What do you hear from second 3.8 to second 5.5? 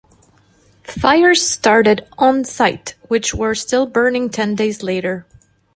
burning ten days later.